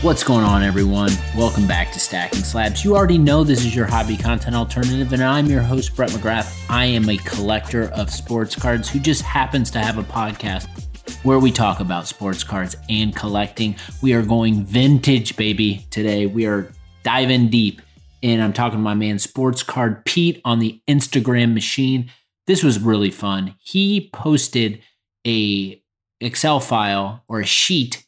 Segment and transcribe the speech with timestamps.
[0.00, 1.10] What's going on, everyone?
[1.36, 2.84] Welcome back to Stacking Slabs.
[2.84, 6.56] You already know this is your hobby content alternative, and I'm your host, Brett McGrath.
[6.70, 10.68] I am a collector of sports cards who just happens to have a podcast
[11.24, 13.74] where we talk about sports cards and collecting.
[14.00, 16.26] We are going vintage, baby, today.
[16.26, 16.72] We are
[17.02, 17.82] diving deep,
[18.22, 22.08] and I'm talking to my man, Sports Card Pete, on the Instagram machine.
[22.46, 23.56] This was really fun.
[23.58, 24.80] He posted
[25.26, 25.82] a
[26.20, 28.04] Excel file or a sheet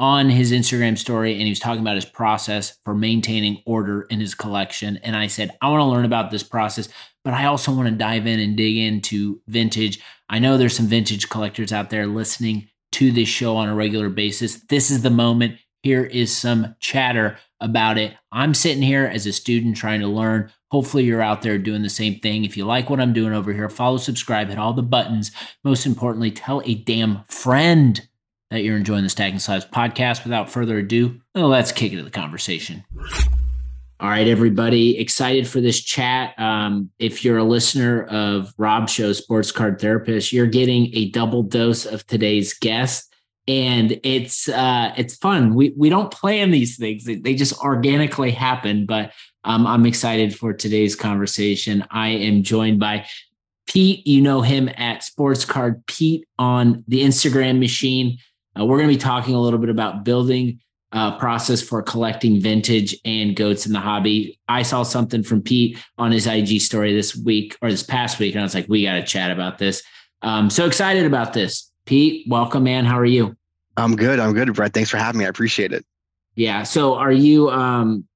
[0.00, 4.18] on his Instagram story and he was talking about his process for maintaining order in
[4.18, 4.96] his collection.
[5.02, 6.88] And I said, I want to learn about this process,
[7.22, 10.00] but I also want to dive in and dig into vintage.
[10.30, 14.08] I know there's some vintage collectors out there listening to this show on a regular
[14.08, 14.62] basis.
[14.70, 15.58] This is the moment.
[15.82, 18.14] Here is some chatter about it.
[18.32, 20.50] I'm sitting here as a student trying to learn.
[20.70, 22.44] Hopefully, you're out there doing the same thing.
[22.46, 25.30] If you like what I'm doing over here, follow, subscribe, hit all the buttons.
[25.62, 28.08] Most importantly, tell a damn friend
[28.50, 30.24] that you're enjoying the Stacking Slabs podcast.
[30.24, 32.84] Without further ado, let's kick into the conversation.
[34.00, 36.38] All right, everybody, excited for this chat.
[36.38, 41.42] Um, if you're a listener of Rob Show Sports Card Therapist, you're getting a double
[41.42, 43.14] dose of today's guest,
[43.46, 45.54] and it's uh, it's fun.
[45.54, 48.86] We we don't plan these things; they just organically happen.
[48.86, 49.12] But
[49.44, 51.84] um, I'm excited for today's conversation.
[51.90, 53.06] I am joined by
[53.66, 54.06] Pete.
[54.06, 58.16] You know him at Sports Card Pete on the Instagram machine.
[58.58, 60.60] Uh, we're going to be talking a little bit about building
[60.92, 64.38] a process for collecting vintage and goats in the hobby.
[64.48, 68.34] I saw something from Pete on his IG story this week or this past week,
[68.34, 69.82] and I was like, we got to chat about this.
[70.22, 71.70] Um, so excited about this.
[71.86, 72.84] Pete, welcome, man.
[72.84, 73.36] How are you?
[73.76, 74.18] I'm good.
[74.18, 74.74] I'm good, Brett.
[74.74, 75.24] Thanks for having me.
[75.24, 75.84] I appreciate it.
[76.34, 76.64] Yeah.
[76.64, 78.06] So are you um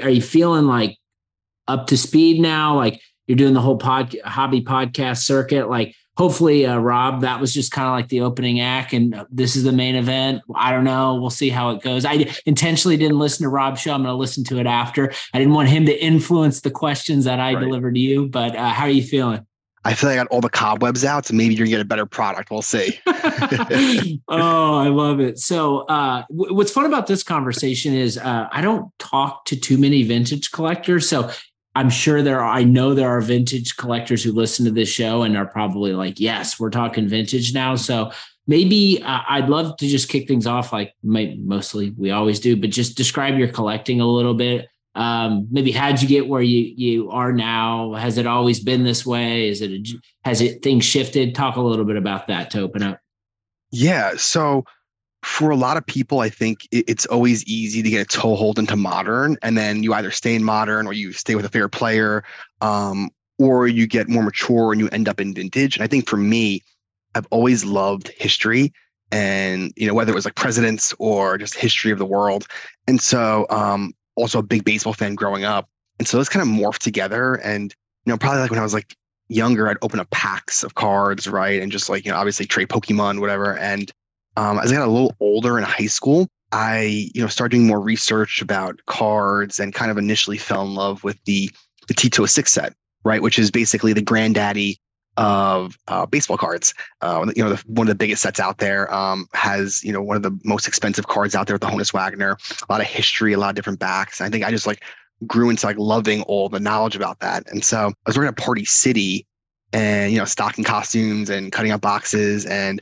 [0.00, 0.98] are you feeling like
[1.68, 2.76] up to speed now?
[2.76, 5.68] Like you're doing the whole pod hobby podcast circuit?
[5.68, 9.24] Like hopefully, uh, Rob, that was just kind of like the opening act, and uh,
[9.30, 10.42] this is the main event.
[10.54, 11.14] I don't know.
[11.14, 12.04] We'll see how it goes.
[12.04, 13.94] I intentionally didn't listen to Rob's show.
[13.94, 15.14] I'm going to listen to it after.
[15.32, 17.60] I didn't want him to influence the questions that I right.
[17.60, 18.28] delivered to you.
[18.28, 19.46] But uh, how are you feeling?
[19.82, 21.86] I feel like I got all the cobwebs out, so maybe you're gonna get a
[21.86, 22.50] better product.
[22.50, 23.00] We'll see.
[23.06, 25.38] oh, I love it.
[25.38, 29.78] So, uh, w- what's fun about this conversation is uh, I don't talk to too
[29.78, 31.08] many vintage collectors.
[31.08, 31.30] So,
[31.80, 35.22] I'm sure there are, I know there are vintage collectors who listen to this show
[35.22, 37.74] and are probably like, yes, we're talking vintage now.
[37.74, 38.12] So
[38.46, 42.68] maybe uh, I'd love to just kick things off like mostly we always do, but
[42.68, 44.68] just describe your collecting a little bit.
[44.94, 47.94] Um, maybe how'd you get where you, you are now?
[47.94, 49.48] Has it always been this way?
[49.48, 51.34] Is it, a, has it things shifted?
[51.34, 53.00] Talk a little bit about that to open up.
[53.72, 54.16] Yeah.
[54.18, 54.66] So
[55.22, 58.76] for a lot of people, I think it's always easy to get a toehold into
[58.76, 62.24] modern, and then you either stay in modern or you stay with a fair player,
[62.62, 65.76] um, or you get more mature and you end up in vintage.
[65.76, 66.62] And I think for me,
[67.14, 68.72] I've always loved history,
[69.12, 72.46] and you know whether it was like presidents or just history of the world.
[72.86, 76.48] And so, um, also a big baseball fan growing up, and so those kind of
[76.48, 77.34] morphed together.
[77.34, 77.74] And
[78.06, 78.96] you know, probably like when I was like
[79.28, 82.68] younger, I'd open up packs of cards, right, and just like you know, obviously trade
[82.68, 83.92] Pokemon, whatever, and
[84.40, 87.66] um, as I got a little older in high school, I you know started doing
[87.66, 91.50] more research about cards and kind of initially fell in love with the
[91.88, 92.72] the T206 set,
[93.04, 94.80] right, which is basically the granddaddy
[95.18, 96.72] of uh, baseball cards.
[97.02, 100.02] Uh, you know, the, one of the biggest sets out there um, has you know
[100.02, 102.38] one of the most expensive cards out there with the Honus Wagner.
[102.66, 104.20] A lot of history, a lot of different backs.
[104.20, 104.82] And I think I just like
[105.26, 107.46] grew into like loving all the knowledge about that.
[107.50, 109.26] And so I was working at Party City,
[109.74, 112.80] and you know, stocking costumes and cutting out boxes and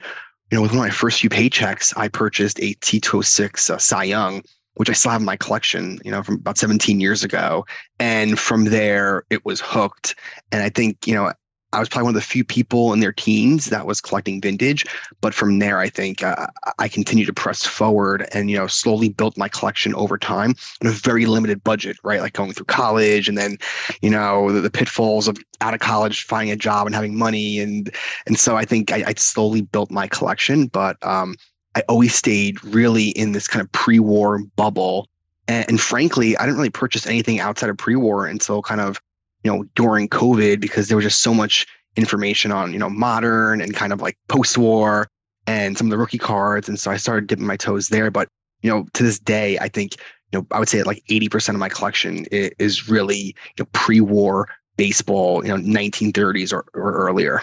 [0.50, 4.04] you know, with one of my first few paychecks, I purchased a T206 uh, Cy
[4.04, 4.42] Young,
[4.74, 7.66] which I still have in my collection, you know, from about 17 years ago.
[7.98, 10.14] And from there, it was hooked.
[10.50, 11.32] And I think, you know,
[11.72, 14.86] I was probably one of the few people in their teens that was collecting vintage.
[15.20, 16.46] But from there, I think uh,
[16.78, 20.86] I continued to press forward and, you know, slowly built my collection over time in
[20.86, 22.20] a very limited budget, right?
[22.20, 23.58] Like going through college and then,
[24.00, 27.58] you know, the, the pitfalls of out of college, finding a job and having money.
[27.58, 27.94] And,
[28.26, 31.34] and so I think I, I slowly built my collection, but um,
[31.74, 35.06] I always stayed really in this kind of pre-war bubble.
[35.48, 39.00] And, and frankly, I didn't really purchase anything outside of pre-war until kind of
[39.44, 43.60] you know, during COVID because there was just so much information on, you know, modern
[43.60, 45.08] and kind of like post-war
[45.46, 46.68] and some of the rookie cards.
[46.68, 48.10] And so I started dipping my toes there.
[48.10, 48.28] But,
[48.62, 49.96] you know, to this day, I think,
[50.32, 54.48] you know, I would say like 80% of my collection is really you know, pre-war
[54.76, 57.42] baseball, you know, 1930s or, or earlier.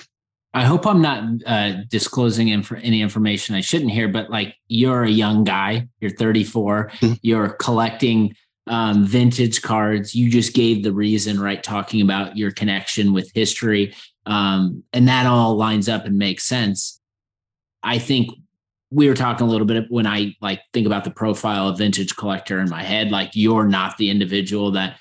[0.54, 5.04] I hope I'm not uh, disclosing inf- any information I shouldn't hear, but like you're
[5.04, 7.14] a young guy, you're 34, mm-hmm.
[7.22, 8.34] you're collecting
[8.68, 10.16] um, vintage cards.
[10.16, 11.62] You just gave the reason, right?
[11.62, 13.94] Talking about your connection with history.
[14.26, 17.00] Um, and that all lines up and makes sense.
[17.84, 18.32] I think
[18.90, 22.16] we were talking a little bit when I like think about the profile of vintage
[22.16, 24.98] collector in my head, like you're not the individual that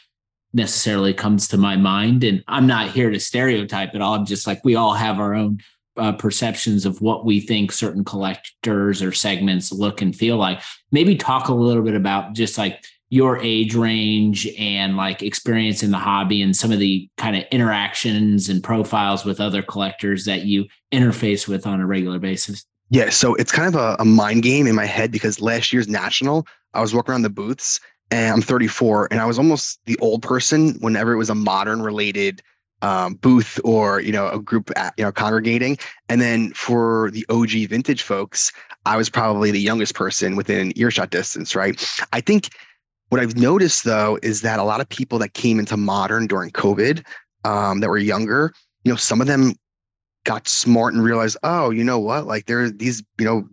[0.53, 2.25] necessarily comes to my mind.
[2.25, 4.15] And I'm not here to stereotype at all.
[4.15, 5.59] I'm just like, we all have our own
[5.97, 10.61] uh, perceptions of what we think certain collectors or segments look and feel like.
[10.93, 12.85] Maybe talk a little bit about just like
[13.15, 17.45] your age range and like experience in the hobby and some of the kind of
[17.53, 22.67] interactions and profiles with other collectors that you interface with on a regular basis.
[22.91, 25.87] Yeah, so it's kind of a, a mind game in my head because last year's
[25.87, 27.79] national, I was walking around the booths
[28.11, 31.83] and I'm 34 and I was almost the old person whenever it was a modern
[31.83, 32.43] related
[32.83, 35.79] um, booth or you know a group at, you know congregating
[36.09, 38.53] and then for the og vintage folks
[38.85, 41.83] i was probably the youngest person within earshot distance right
[42.13, 42.51] i think
[43.09, 46.51] what i've noticed though is that a lot of people that came into modern during
[46.51, 47.05] covid
[47.45, 48.53] um, that were younger
[48.85, 49.53] you know some of them
[50.25, 53.47] got smart and realized oh you know what like there are these you know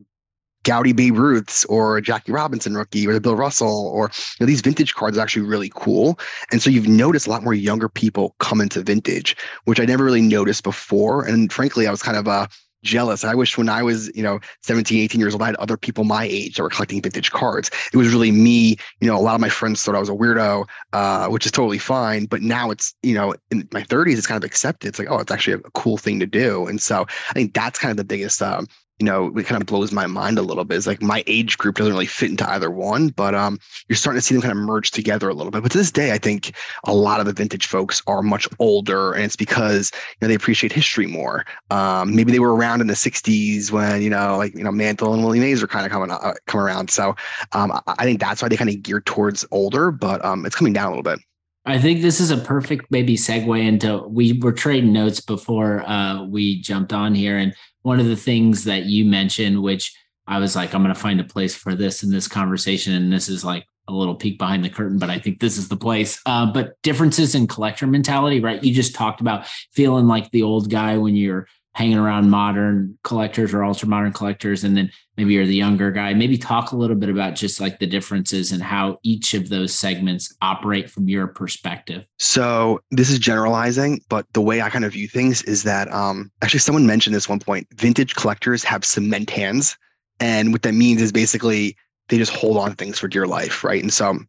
[0.64, 4.62] Goudey Babe Ruths or Jackie Robinson rookie or the Bill Russell or you know, these
[4.62, 6.20] vintage cards are actually really cool.
[6.52, 10.04] And so you've noticed a lot more younger people come into vintage, which I never
[10.04, 11.26] really noticed before.
[11.26, 12.48] And frankly, I was kind of uh,
[12.84, 13.24] jealous.
[13.24, 16.04] I wish when I was, you know, 17, 18 years old, I had other people
[16.04, 17.70] my age that were collecting vintage cards.
[17.94, 18.78] It was really me.
[19.00, 21.52] You know, a lot of my friends thought I was a weirdo, uh, which is
[21.52, 22.26] totally fine.
[22.26, 24.88] But now it's, you know, in my 30s, it's kind of accepted.
[24.90, 26.68] It's like, oh, it's actually a cool thing to do.
[26.68, 28.68] And so I think that's kind of the biggest um,
[29.02, 30.78] you know, it kind of blows my mind a little bit.
[30.78, 33.58] It's like my age group doesn't really fit into either one, but um,
[33.90, 35.64] you're starting to see them kind of merge together a little bit.
[35.64, 39.14] But to this day, I think a lot of the vintage folks are much older,
[39.14, 41.46] and it's because you know they appreciate history more.
[41.72, 45.16] Um, maybe they were around in the '60s when you know, like you know, Mantle
[45.16, 46.92] and Willie Mays were kind of coming uh, come around.
[46.92, 47.16] So
[47.54, 50.74] um, I think that's why they kind of geared towards older, but um, it's coming
[50.74, 51.18] down a little bit.
[51.66, 56.24] I think this is a perfect maybe segue into we were trading notes before uh,
[56.26, 59.96] we jumped on here, and one of the things that you mentioned, which
[60.28, 62.94] I was like, I'm going to find a place for this in this conversation.
[62.94, 65.68] And this is like a little peek behind the curtain, but I think this is
[65.68, 66.22] the place.
[66.26, 68.64] Uh, but differences in collector mentality, right?
[68.64, 73.54] You just talked about feeling like the old guy when you're hanging around modern collectors
[73.54, 76.14] or ultra modern collectors and then maybe you're the younger guy.
[76.14, 79.74] Maybe talk a little bit about just like the differences and how each of those
[79.74, 82.04] segments operate from your perspective.
[82.20, 86.32] So this is generalizing but the way i kind of view things is that um
[86.42, 87.68] actually someone mentioned this one point.
[87.76, 89.78] Vintage collectors have cement hands
[90.20, 91.78] and what that means is basically
[92.10, 93.82] they just hold on things for dear life right?
[93.82, 94.20] And so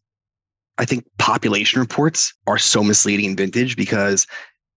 [0.79, 4.27] i think population reports are so misleading in vintage because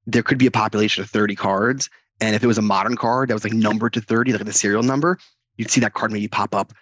[0.08, 1.90] there could be a population of 30 cards
[2.22, 4.54] and if it was a modern card that was like numbered to 30, like the
[4.54, 5.18] serial number,
[5.58, 6.74] you'd see that card maybe pop up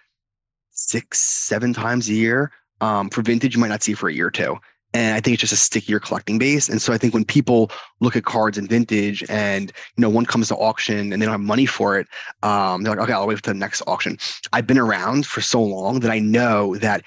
[0.70, 2.52] six, seven times a year.
[2.80, 4.56] Um, for vintage, you might not see for a year or two.
[4.92, 6.68] And I think it's just a stickier collecting base.
[6.68, 7.70] And so I think when people
[8.00, 11.32] look at cards in vintage and you know one comes to auction and they don't
[11.32, 12.06] have money for it,
[12.44, 14.18] um, they're like, okay, I'll wait for the next auction.
[14.52, 17.02] I've been around for so long that I know that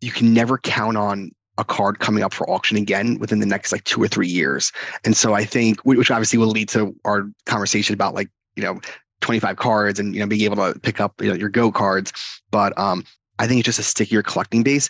[0.00, 3.72] you can never count on a card coming up for auction again within the next
[3.72, 4.72] like two or three years.
[5.04, 8.80] And so I think, which obviously will lead to our conversation about like, you know,
[9.20, 12.12] 25 cards and, you know, being able to pick up you know, your go cards.
[12.50, 13.04] But um,
[13.38, 14.88] I think it's just a stickier collecting base.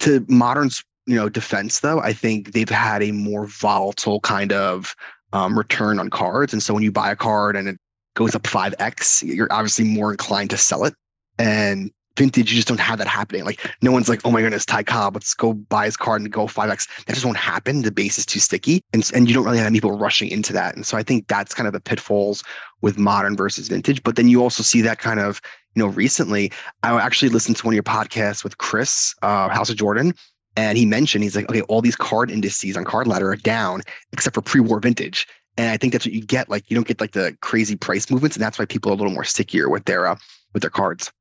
[0.00, 4.94] To modern's, you know, defense though, I think they've had a more volatile kind of
[5.32, 6.52] um, return on cards.
[6.52, 7.78] And so when you buy a card and it
[8.14, 10.94] goes up 5x, you're obviously more inclined to sell it.
[11.38, 13.44] And vintage, you just don't have that happening.
[13.44, 16.30] Like no one's like, oh my goodness, Ty Cobb, let's go buy his card and
[16.32, 17.04] go 5X.
[17.04, 17.82] That just won't happen.
[17.82, 18.82] The base is too sticky.
[18.92, 20.76] And, and you don't really have people rushing into that.
[20.76, 22.44] And so I think that's kind of the pitfalls
[22.82, 24.02] with modern versus vintage.
[24.02, 25.40] But then you also see that kind of,
[25.74, 26.52] you know, recently,
[26.82, 30.14] I actually listened to one of your podcasts with Chris, uh, House of Jordan.
[30.56, 33.82] And he mentioned, he's like, okay, all these card indices on card ladder are down
[34.12, 35.26] except for pre-war vintage.
[35.56, 36.48] And I think that's what you get.
[36.48, 38.96] Like you don't get like the crazy price movements, and that's why people are a
[38.96, 40.16] little more stickier with their uh,
[40.52, 41.12] with their cards.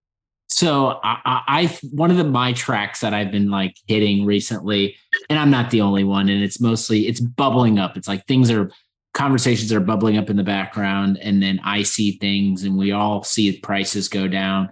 [0.48, 4.96] So I, I, one of the my tracks that I've been like hitting recently,
[5.30, 7.98] and I'm not the only one, and it's mostly it's bubbling up.
[7.98, 8.72] It's like things are
[9.14, 13.24] conversations are bubbling up in the background, and then I see things, and we all
[13.24, 14.70] see prices go down.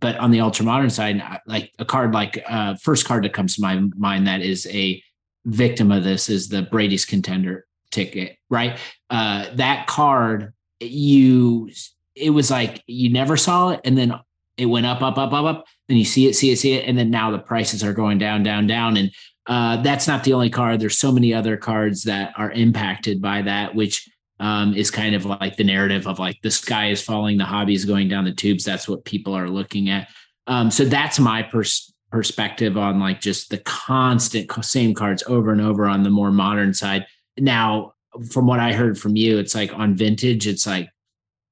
[0.00, 3.56] But on the ultra modern side, like a card like uh, first card that comes
[3.56, 5.02] to my mind that is a
[5.44, 8.78] victim of this is the Brady's contender ticket, right?
[9.10, 11.70] Uh, that card, you
[12.14, 14.14] it was like you never saw it, and then
[14.58, 15.64] it went up, up, up, up, up.
[15.88, 18.18] Then you see it, see it, see it, and then now the prices are going
[18.18, 18.96] down, down, down.
[18.96, 19.10] And
[19.46, 20.80] uh, that's not the only card.
[20.80, 24.08] There's so many other cards that are impacted by that, which
[24.40, 27.74] um, is kind of like the narrative of like the sky is falling, the hobby
[27.74, 28.64] is going down the tubes.
[28.64, 30.08] That's what people are looking at.
[30.46, 35.60] Um, so that's my pers- perspective on like just the constant same cards over and
[35.60, 37.06] over on the more modern side.
[37.38, 37.92] Now,
[38.30, 40.88] from what I heard from you, it's like on vintage, it's like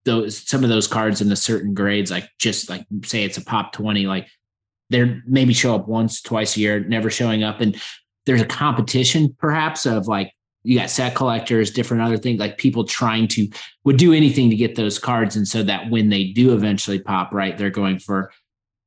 [0.06, 3.44] those some of those cards in the certain grades, like just like say it's a
[3.44, 4.26] pop 20, like
[4.88, 7.60] they're maybe show up once, twice a year, never showing up.
[7.60, 7.80] And
[8.25, 10.32] there's a competition perhaps of like
[10.62, 13.48] you got set collectors, different other things, like people trying to
[13.84, 15.36] would do anything to get those cards.
[15.36, 18.32] And so that when they do eventually pop, right, they're going for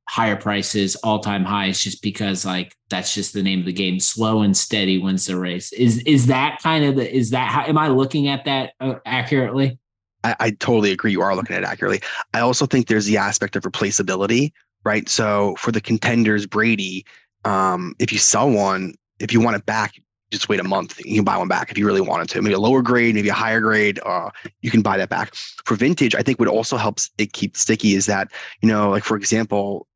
[0.09, 3.99] higher prices, all time highs, just because like that's just the name of the game.
[3.99, 5.71] Slow and steady wins the race.
[5.71, 8.95] Is is that kind of the is that how am I looking at that uh,
[9.05, 9.79] accurately?
[10.23, 11.11] I, I totally agree.
[11.11, 12.01] You are looking at it accurately.
[12.33, 14.51] I also think there's the aspect of replaceability,
[14.83, 15.07] right?
[15.07, 17.05] So for the contenders, Brady,
[17.45, 19.93] um, if you sell one, if you want it back,
[20.31, 20.99] just wait a month.
[21.03, 22.41] You can buy one back if you really wanted to.
[22.41, 23.99] Maybe a lower grade, maybe a higher grade.
[24.05, 24.29] Uh,
[24.61, 25.33] you can buy that back.
[25.65, 29.03] For vintage, I think what also helps it keep sticky is that you know, like
[29.03, 29.87] for example,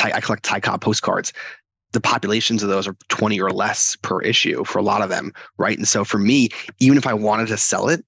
[0.00, 1.32] I collect Ty Cobb postcards.
[1.92, 5.32] The populations of those are 20 or less per issue for a lot of them,
[5.58, 5.76] right?
[5.76, 8.04] And so for me, even if I wanted to sell it,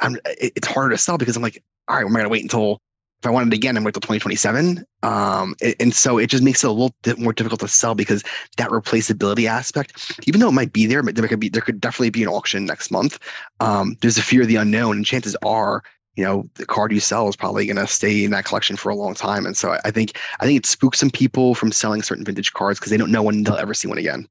[0.00, 2.80] I'm, it's harder to sell because I'm like, all right, we're going to wait until
[3.20, 4.82] if I want it again, I'm wait till 2027.
[5.02, 8.22] Um, and so it just makes it a little bit more difficult to sell because
[8.56, 12.10] that replaceability aspect, even though it might be there, there could be there could definitely
[12.10, 13.18] be an auction next month.
[13.60, 15.82] Um, there's a fear of the unknown, and chances are,
[16.14, 18.88] you know, the card you sell is probably going to stay in that collection for
[18.88, 19.44] a long time.
[19.44, 22.80] And so I think I think it spooks some people from selling certain vintage cards
[22.80, 24.26] because they don't know when they'll ever see one again.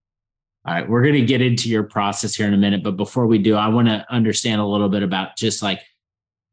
[0.66, 3.28] All right, we're going to get into your process here in a minute, but before
[3.28, 5.82] we do, I want to understand a little bit about just like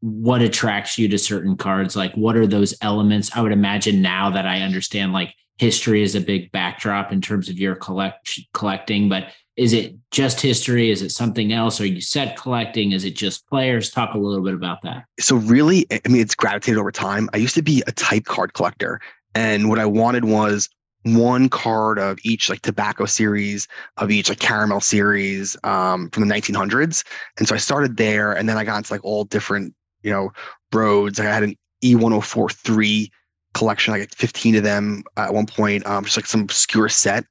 [0.00, 1.96] what attracts you to certain cards.
[1.96, 3.30] Like what are those elements?
[3.34, 7.48] I would imagine now that i understand like history is a big backdrop in terms
[7.48, 10.90] of your collect collecting but is it just history?
[10.90, 11.80] Is it something else?
[11.80, 12.92] Are you set collecting?
[12.92, 13.90] Is it just players?
[13.90, 15.04] Talk a little bit about that.
[15.18, 17.28] So really i mean it's gravitated over time.
[17.32, 19.00] I used to be a type card collector
[19.34, 20.68] and what i wanted was
[21.14, 26.34] one card of each like tobacco series of each like caramel series um, from the
[26.34, 27.04] 1900s
[27.38, 29.72] and so i started there and then i got into like all different
[30.06, 30.32] you know,
[30.72, 31.18] roads.
[31.18, 33.10] like I had an E1043
[33.54, 33.98] collection.
[33.98, 37.25] Got 15 of them at one point, um, just like some obscure set.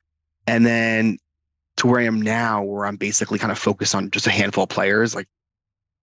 [0.46, 1.18] And then
[1.78, 4.66] to where I am now, where I'm basically kind of focused on just a handful
[4.66, 5.28] of players like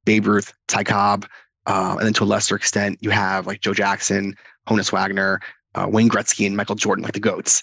[0.05, 1.27] Babe Ruth, Ty Cobb,
[1.67, 4.35] uh, and then to a lesser extent, you have like Joe Jackson,
[4.67, 5.41] Honus Wagner,
[5.75, 7.63] uh, Wayne Gretzky, and Michael Jordan, like the goats.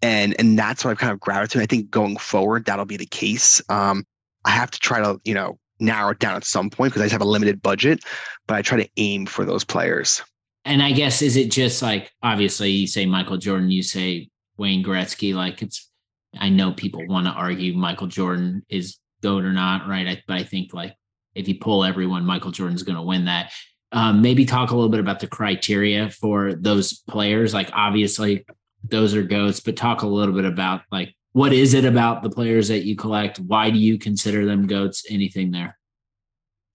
[0.00, 1.62] And and that's what I've kind of gravitated.
[1.62, 3.60] I think going forward, that'll be the case.
[3.68, 4.04] Um,
[4.44, 7.06] I have to try to, you know, narrow it down at some point because I
[7.06, 8.04] just have a limited budget,
[8.46, 10.22] but I try to aim for those players.
[10.64, 14.84] And I guess is it just like obviously you say Michael Jordan, you say Wayne
[14.84, 15.90] Gretzky, like it's
[16.38, 20.06] I know people want to argue Michael Jordan is goat or not, right?
[20.06, 20.94] I, but I think like
[21.34, 23.52] if you pull everyone, Michael Jordan's going to win that.
[23.90, 27.54] Um, maybe talk a little bit about the criteria for those players.
[27.54, 28.44] Like obviously
[28.84, 32.30] those are goats, but talk a little bit about like what is it about the
[32.30, 33.38] players that you collect?
[33.38, 35.04] Why do you consider them goats?
[35.08, 35.78] Anything there?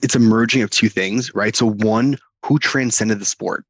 [0.01, 1.55] It's a merging of two things, right?
[1.55, 3.65] So one, who transcended the sport,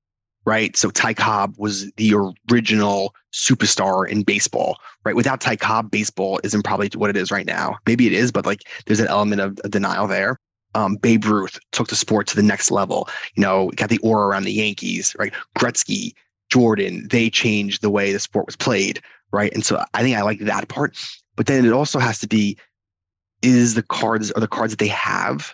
[0.45, 0.75] right?
[0.75, 2.13] So Ty Cobb was the
[2.51, 5.15] original superstar in baseball, right?
[5.15, 7.77] Without Ty Cobb, baseball isn't probably what it is right now.
[7.85, 10.39] Maybe it is, but like there's an element of, of denial there.
[10.75, 13.07] Um, Babe Ruth took the sport to the next level.
[13.35, 15.33] You know, got the aura around the Yankees, right?
[15.57, 16.13] Gretzky,
[16.49, 19.01] Jordan, they changed the way the sport was played,
[19.31, 19.53] right?
[19.53, 20.97] And so I think I like that part.
[21.35, 22.57] But then it also has to be
[23.41, 25.53] is the cards or the cards that they have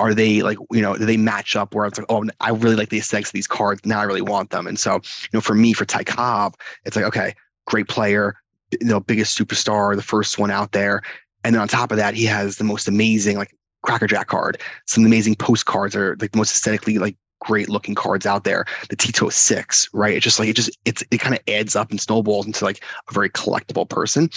[0.00, 2.74] are they like you know do they match up where it's like oh I really
[2.74, 5.40] like the aesthetics of these cards now I really want them and so you know
[5.40, 7.34] for me for Ty Cobb it's like okay
[7.66, 8.36] great player
[8.72, 11.02] you know biggest superstar the first one out there
[11.44, 15.04] and then on top of that he has the most amazing like crackerjack card some
[15.04, 18.64] amazing postcards are like the most aesthetically like great looking cards out there.
[18.88, 20.14] The T206, right?
[20.16, 22.82] It's just like it just it's it kind of adds up and snowballs into like
[23.08, 24.30] a very collectible person.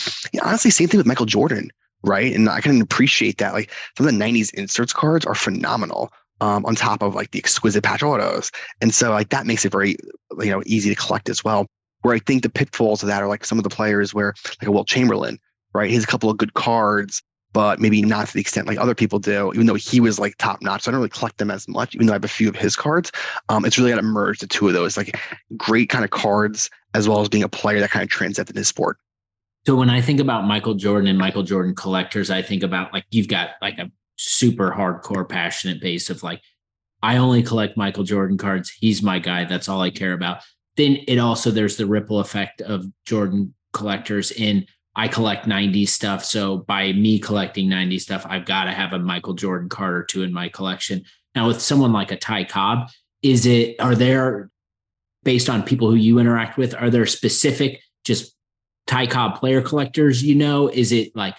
[0.44, 1.72] Honestly, same thing with Michael Jordan,
[2.04, 2.34] right?
[2.34, 3.54] And I can appreciate that.
[3.54, 6.12] Like some of the '90s inserts cards are phenomenal.
[6.39, 9.72] Um, on top of like the exquisite patch autos, and so like that makes it
[9.72, 9.98] very
[10.39, 11.66] you know easy to collect as well.
[12.04, 14.68] Where I think the pitfalls of that are like some of the players where like
[14.68, 15.39] a Wilt Chamberlain,
[15.74, 15.89] right?
[15.89, 17.24] He has a couple of good cards,
[17.58, 20.38] but maybe not to the extent like other people do, even though he was like
[20.38, 20.84] top notch.
[20.84, 22.56] So I don't really collect them as much, even though I have a few of
[22.56, 23.12] his cards.
[23.50, 25.20] Um, it's really got to merge the two of those, like
[25.58, 28.68] great kind of cards, as well as being a player that kind of transcended his
[28.68, 29.00] sport.
[29.66, 33.06] So when I think about Michael Jordan and Michael Jordan collectors, I think about like
[33.10, 36.44] you've got like a super hardcore, passionate base of like,
[37.02, 38.70] I only collect Michael Jordan cards.
[38.70, 39.46] He's my guy.
[39.46, 40.44] That's all I care about.
[40.76, 46.25] Then it also, there's the ripple effect of Jordan collectors in I collect 90s stuff.
[46.25, 50.04] So by me collecting 90s stuff, I've got to have a Michael Jordan card or
[50.04, 51.04] two in my collection.
[51.36, 52.89] Now, with someone like a Ty Cobb,
[53.22, 54.50] is it, are there,
[55.24, 58.34] based on people who you interact with, are there specific just
[58.88, 60.68] Ty Cobb player collectors you know?
[60.68, 61.36] Is it like,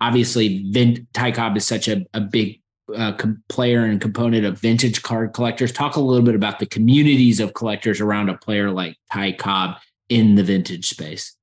[0.00, 2.60] obviously, Vin, Ty Cobb is such a, a big
[2.94, 5.72] uh, com- player and component of vintage card collectors.
[5.72, 9.78] Talk a little bit about the communities of collectors around a player like Ty Cobb
[10.08, 11.36] in the vintage space.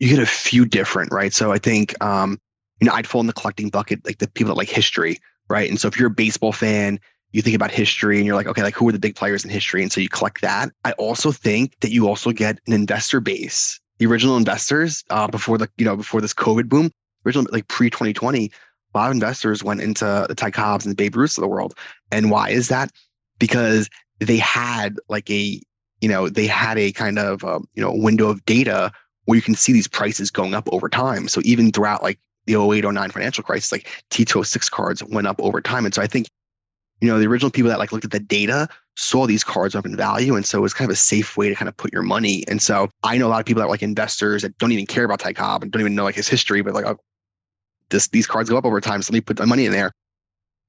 [0.00, 1.32] You get a few different, right?
[1.32, 2.40] So I think, um,
[2.80, 5.68] you know, I'd fall in the collecting bucket, like the people that like history, right?
[5.68, 6.98] And so if you're a baseball fan,
[7.32, 9.50] you think about history and you're like, okay, like who are the big players in
[9.50, 9.82] history?
[9.82, 10.70] And so you collect that.
[10.84, 13.80] I also think that you also get an investor base.
[13.98, 16.90] The original investors, uh, before the, you know, before this COVID boom,
[17.26, 18.50] original like pre 2020,
[18.94, 21.48] a lot of investors went into the Ty Cobbs and the Babe Ruths of the
[21.48, 21.74] world.
[22.12, 22.90] And why is that?
[23.38, 25.60] Because they had like a,
[26.00, 28.92] you know, they had a kind of, um, you know, window of data
[29.24, 31.28] where you can see these prices going up over time.
[31.28, 35.60] So even throughout like the 08, 09 financial crisis, like T206 cards went up over
[35.60, 35.84] time.
[35.84, 36.26] And so I think,
[37.00, 39.86] you know, the original people that like looked at the data saw these cards up
[39.86, 40.36] in value.
[40.36, 42.44] And so it was kind of a safe way to kind of put your money.
[42.48, 45.04] And so I know a lot of people that like investors that don't even care
[45.04, 46.98] about Ty Cobb and don't even know like his history, but like, oh,
[47.90, 49.02] this these cards go up over time.
[49.02, 49.92] So let me put my money in there.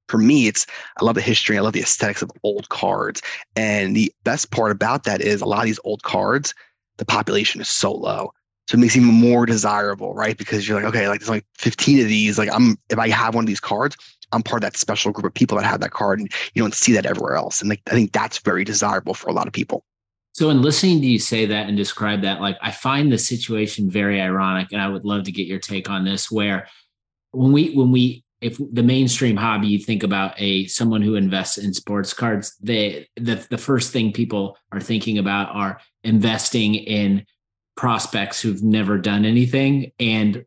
[0.08, 0.66] For me, it's
[1.00, 1.58] I love the history.
[1.58, 3.22] I love the aesthetics of old cards.
[3.56, 6.54] And the best part about that is a lot of these old cards,
[6.98, 8.32] the population is so low.
[8.68, 10.38] So it makes it even more desirable, right?
[10.38, 12.38] Because you're like, okay, like there's only 15 of these.
[12.38, 13.96] Like I'm if I have one of these cards,
[14.32, 16.20] I'm part of that special group of people that have that card.
[16.20, 17.62] And you don't see that everywhere else.
[17.62, 19.86] And like I think that's very desirable for a lot of people.
[20.34, 23.90] So in listening to you say that and describe that, like I find the situation
[23.90, 24.72] very ironic.
[24.72, 26.68] And I would love to get your take on this, where
[27.32, 31.58] when we when we if the mainstream hobby you think about a someone who invests
[31.58, 37.26] in sports cards they the, the first thing people are thinking about are investing in
[37.76, 40.46] prospects who've never done anything and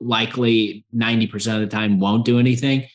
[0.00, 2.86] likely 90% of the time won't do anything.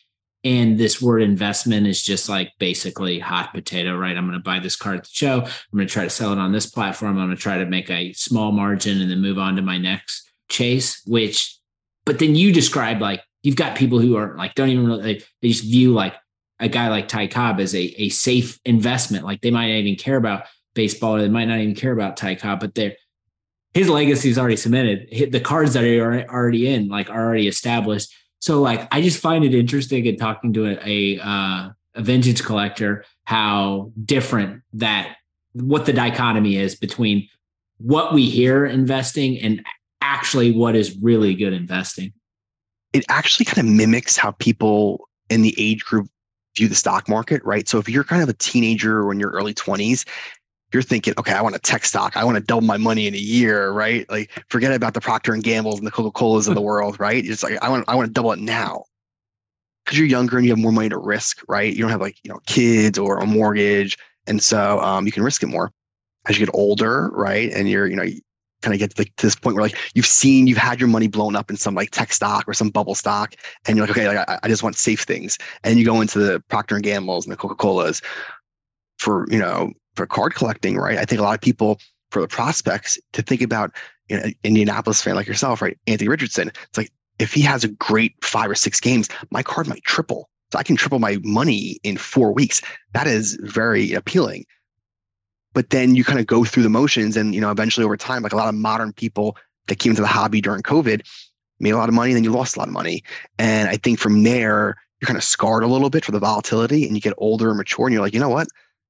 [0.45, 4.17] And this word investment is just like basically hot potato right?
[4.17, 5.41] I'm going to buy this card at the show.
[5.41, 7.11] I'm going to try to sell it on this platform.
[7.11, 9.77] I'm going to try to make a small margin and then move on to my
[9.77, 11.57] next chase which
[12.05, 15.23] but then you describe like you've got people who are like don't even really they,
[15.41, 16.13] they just view like
[16.59, 19.25] a guy like Ty Cobb as a, a safe investment.
[19.25, 22.17] Like they might not even care about baseball or they might not even care about
[22.17, 22.95] Ty Cobb, but they're
[23.73, 25.31] his legacy is already cemented.
[25.31, 28.13] The cards that are already in, like, are already established.
[28.39, 32.43] So, like, I just find it interesting in talking to a a, uh, a vintage
[32.43, 35.15] collector how different that
[35.53, 37.29] what the dichotomy is between
[37.77, 39.63] what we hear investing and
[40.01, 42.13] actually what is really good investing?
[42.91, 46.07] It actually kind of mimics how people in the age group
[46.55, 47.67] view the stock market, right?
[47.67, 50.05] So if you're kind of a teenager or in your early 20s,
[50.73, 52.17] you're thinking, okay, I want a tech stock.
[52.17, 54.09] I want to double my money in a year, right?
[54.09, 57.23] Like forget about the Procter and Gambles and the Coca-Colas of the world, right?
[57.23, 58.85] It's like I want I want to double it now.
[59.85, 61.73] Because you're younger and you have more money to risk, right?
[61.73, 63.97] You don't have like, you know, kids or a mortgage.
[64.27, 65.73] And so um, you can risk it more.
[66.25, 67.51] As you get older, right?
[67.51, 68.05] And you're, you know,
[68.61, 71.07] kind of get to, to, this point where like you've seen you've had your money
[71.07, 73.35] blown up in some like tech stock or some bubble stock
[73.67, 76.17] and you're like okay like, I, I just want safe things and you go into
[76.17, 78.01] the procter and gamble's and the coca-colas
[78.99, 80.97] for you know for card collecting right?
[80.97, 81.79] I think a lot of people
[82.11, 83.71] for the prospects to think about
[84.09, 87.69] you know, indianapolis fan like yourself right anthony richardson it's like if he has a
[87.69, 90.29] great five or six games my card might triple.
[90.51, 92.61] So i can triple my money in four weeks.
[92.93, 94.45] That is very appealing.
[95.53, 98.23] But then you kind of go through the motions and you know eventually over time
[98.23, 101.01] like a lot of modern people that came into the hobby during covid
[101.59, 103.03] made a lot of money and then you lost a lot of money.
[103.39, 106.85] And i think from there you're kind of scarred a little bit for the volatility
[106.85, 108.47] and you get older and mature and you're like you know what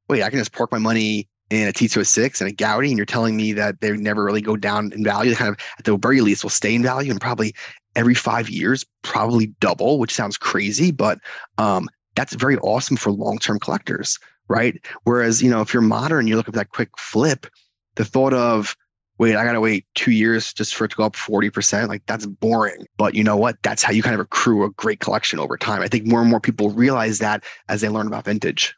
[0.10, 3.06] wait i can just park my money in a T206 and a Goudey, and you're
[3.06, 5.30] telling me that they never really go down in value.
[5.30, 7.54] They kind of, at the very least, will stay in value and probably
[7.96, 11.20] every five years, probably double, which sounds crazy, but
[11.60, 14.84] um, that's very awesome for long term collectors right?
[15.04, 17.48] Whereas, you know, if you're modern, you look at that quick flip,
[17.96, 18.76] the thought of,
[19.20, 22.04] wait, I got to wait two years just for it to go up 40%, like
[22.08, 22.86] that's boring.
[22.98, 23.58] But you know what?
[23.64, 25.82] That's how you kind of accrue a great collection over time.
[25.82, 28.76] I think more and more people realize that as they learn about vintage.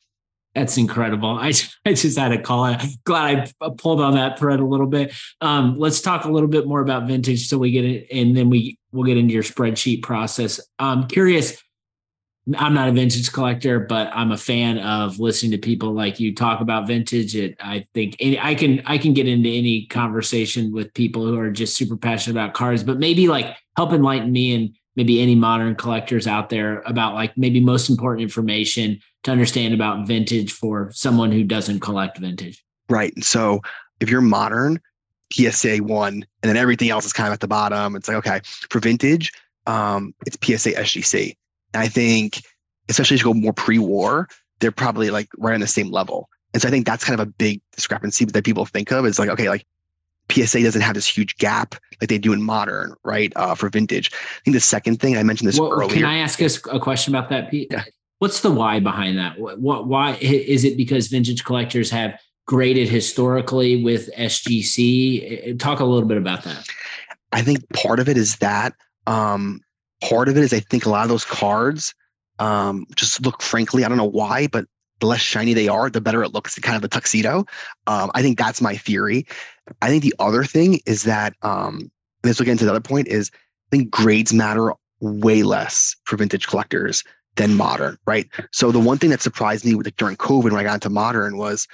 [0.56, 1.38] That's incredible.
[1.38, 1.52] I,
[1.86, 2.63] I just had a call.
[2.63, 5.13] I'm glad I pulled on that thread a little bit.
[5.41, 8.50] Um, let's talk a little bit more about vintage so we get it, and then
[8.50, 10.60] we we'll get into your spreadsheet process.
[10.80, 11.62] I'm curious
[12.58, 16.36] I'm not a vintage collector, but I'm a fan of listening to people like you
[16.36, 17.36] talk about vintage.
[17.36, 21.50] It, I think I can I can get into any conversation with people who are
[21.50, 25.75] just super passionate about cars, but maybe like help enlighten me and maybe any modern
[25.75, 31.31] collectors out there about like maybe most important information to understand about vintage for someone
[31.31, 32.63] who doesn't collect vintage.
[32.89, 33.13] Right.
[33.15, 33.62] And so
[33.99, 34.79] if you're modern,
[35.34, 37.95] PSA one, and then everything else is kind of at the bottom.
[37.95, 39.31] It's like okay, for vintage,
[39.65, 41.36] um, it's PSA SGC
[41.75, 42.41] and I think,
[42.88, 44.29] especially as you go more pre-war,
[44.60, 46.29] they're probably like right on the same level.
[46.53, 49.05] And so I think that's kind of a big discrepancy that people think of.
[49.05, 49.65] Is like, okay, like
[50.32, 53.32] PSA doesn't have this huge gap like they do in modern, right?
[53.36, 54.12] Uh, for vintage.
[54.14, 55.94] I think the second thing I mentioned this well, earlier.
[55.94, 57.68] Can I ask us a question about that, Pete?
[57.72, 57.84] Yeah.
[58.20, 59.40] What's the why behind that?
[59.40, 65.60] What, what why is it because vintage collectors have graded historically with SGC?
[65.60, 66.68] Talk a little bit about that.
[67.32, 68.74] I think part of it is that.
[69.08, 69.62] Um,
[70.02, 71.94] part of it is I think a lot of those cards
[72.40, 74.66] um, just look, frankly, I don't know why, but
[74.99, 77.45] the less shiny they are, the better it looks, kind of a tuxedo.
[77.88, 79.25] Um, I think that's my theory.
[79.81, 81.91] I think the other thing is that, um,
[82.23, 86.17] this will get into the other point, is I think grades matter way less for
[86.17, 87.03] vintage collectors
[87.36, 88.27] than modern, right?
[88.51, 90.89] So the one thing that surprised me with, like, during COVID when I got into
[90.89, 91.67] modern was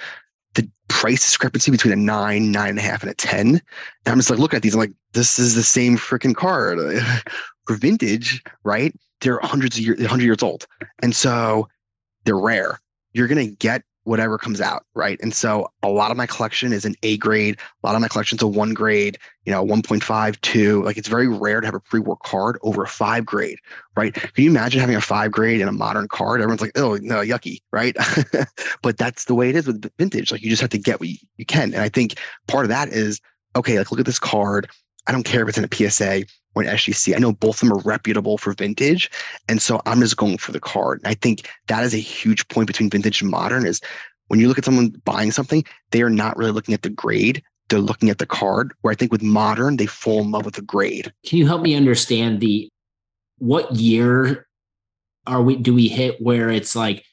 [0.54, 3.46] the price discrepancy between a nine, nine and a half, and a 10.
[3.48, 3.62] And
[4.06, 6.78] I'm just like looking at these, I'm like, this is the same freaking card.
[7.66, 8.94] for vintage, right?
[9.20, 10.66] They're hundreds of years, hundred years old.
[11.02, 11.68] And so
[12.24, 12.80] they're rare
[13.12, 15.18] you're going to get whatever comes out, right?
[15.22, 17.58] And so a lot of my collection is an A grade.
[17.82, 20.82] A lot of my collection's a one grade, you know, 1.5, 2.
[20.82, 23.58] Like it's very rare to have a pre-war card over a five grade,
[23.96, 24.12] right?
[24.12, 26.40] Can you imagine having a five grade in a modern card?
[26.40, 27.96] Everyone's like, oh, no, yucky, right?
[28.82, 30.32] but that's the way it is with vintage.
[30.32, 31.72] Like you just have to get what you, you can.
[31.72, 32.14] And I think
[32.48, 33.20] part of that is,
[33.54, 34.68] okay, like look at this card.
[35.06, 37.14] I don't care if it's in a PSA or an SGC.
[37.14, 39.10] I know both of them are reputable for vintage.
[39.48, 41.00] And so I'm just going for the card.
[41.00, 43.80] And I think that is a huge point between vintage and modern is
[44.28, 47.42] when you look at someone buying something, they are not really looking at the grade.
[47.68, 48.72] They're looking at the card.
[48.80, 51.12] Where I think with modern, they fall in love with the grade.
[51.26, 52.68] Can you help me understand the
[53.38, 54.46] what year
[55.26, 57.04] are we do we hit where it's like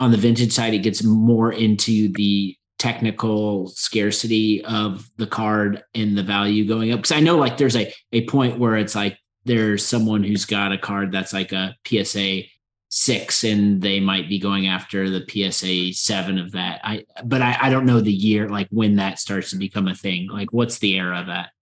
[0.00, 6.18] on the vintage side, it gets more into the technical scarcity of the card and
[6.18, 6.98] the value going up?
[6.98, 10.72] Because I know like there's a a point where it's like there's someone who's got
[10.72, 12.42] a card that's like a PSA
[12.90, 16.82] six and they might be going after the PSA seven of that.
[16.84, 19.94] I but I, I don't know the year like when that starts to become a
[19.94, 20.28] thing.
[20.28, 21.52] Like what's the era of that?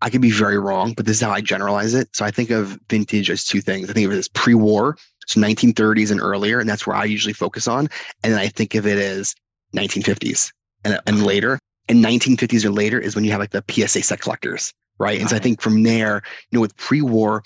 [0.00, 2.14] I could be very wrong, but this is how I generalize it.
[2.14, 3.90] So I think of vintage as two things.
[3.90, 4.96] I think of it as pre-war,
[5.26, 7.88] so 1930s and earlier, and that's where I usually focus on.
[8.22, 9.34] And then I think of it as
[9.74, 10.52] 1950s
[10.84, 11.58] and, and later.
[11.88, 15.18] And 1950s or later is when you have like the PSA set collectors, right?
[15.18, 17.42] And so I think from there, you know, with pre-war,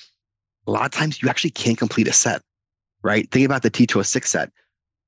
[0.66, 2.42] a lot of times you actually can't complete a set,
[3.02, 3.30] right?
[3.30, 4.50] Think about the T206 set.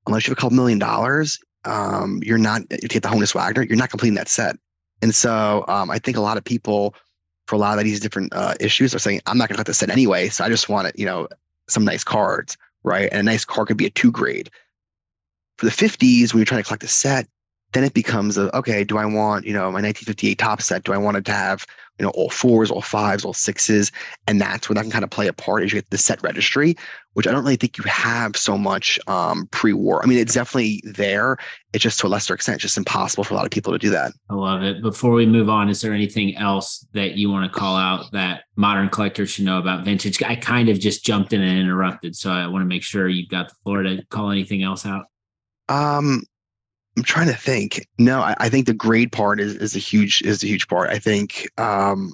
[0.07, 3.33] Unless you have a couple million dollars, um, you're not, if you get the Honus
[3.33, 4.55] Wagner, you're not completing that set.
[5.01, 6.95] And so um, I think a lot of people,
[7.47, 9.67] for a lot of these different uh, issues, are saying, I'm not going to cut
[9.67, 10.29] the set anyway.
[10.29, 11.27] So I just want it, you know,
[11.67, 13.09] some nice cards, right?
[13.11, 14.49] And a nice card could be a two grade.
[15.57, 17.27] For the 50s, when you're trying to collect a set,
[17.75, 20.83] then it becomes a, okay, do I want, you know, my 1958 Topps set?
[20.83, 21.65] Do I want it to have,
[21.99, 23.91] you know, all fours, all fives, all sixes?
[24.27, 26.23] And that's where that can kind of play a part as you get the set
[26.23, 26.77] registry,
[27.13, 30.01] which I don't really think you have so much um, pre-war.
[30.01, 31.37] I mean, it's definitely there.
[31.73, 33.79] It's just to a lesser extent, it's just impossible for a lot of people to
[33.79, 34.13] do that.
[34.29, 34.81] I love it.
[34.81, 38.43] Before we move on, is there anything else that you want to call out that
[38.55, 40.23] modern collectors should know about vintage?
[40.23, 43.29] I kind of just jumped in and interrupted, so I want to make sure you've
[43.29, 45.07] got the floor to call anything else out.
[45.69, 46.23] Um,
[46.97, 47.85] I'm trying to think.
[47.97, 50.89] No, I, I, think the grade part is is a huge is a huge part.
[50.89, 52.13] I think um,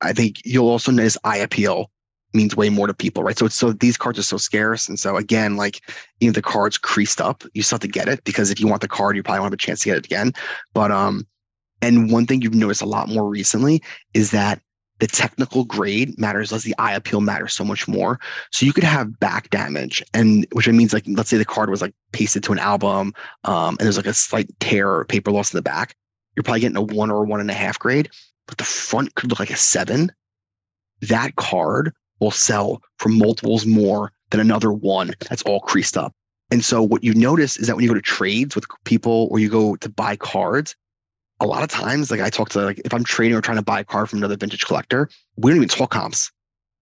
[0.00, 1.90] I think you'll also notice eye appeal
[2.34, 3.38] means way more to people, right?
[3.38, 5.80] So so these cards are so scarce, and so again, like
[6.20, 8.66] you know, the cards creased up, you still have to get it because if you
[8.66, 10.32] want the card, you probably won't have a chance to get it again.
[10.74, 11.26] But um,
[11.80, 13.82] and one thing you've noticed a lot more recently
[14.14, 14.60] is that
[15.00, 18.18] the technical grade matters less the eye appeal matters so much more.
[18.50, 21.82] So you could have back damage and which means like let's say the card was
[21.82, 25.52] like pasted to an album um, and there's like a slight tear or paper loss
[25.52, 25.94] in the back
[26.34, 28.08] you're probably getting a one or one and a half grade
[28.48, 30.10] but the front could look like a seven.
[31.02, 36.12] That card will sell for multiples more than another one that's all creased up.
[36.50, 39.38] And so what you notice is that when you go to trades with people or
[39.38, 40.74] you go to buy cards
[41.40, 43.62] a lot of times, like I talk to like if I'm trading or trying to
[43.62, 46.30] buy a car from another vintage collector, we don't even talk comps,